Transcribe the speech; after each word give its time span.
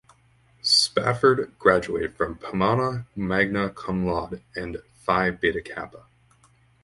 Spafford 0.63 1.53
graduated 1.59 2.17
from 2.17 2.39
Pomona 2.39 3.05
magna 3.15 3.69
cum 3.69 4.03
laude 4.07 4.41
and 4.55 4.77
Phi 4.95 5.29
Beta 5.29 5.61
Kappa. 5.61 6.07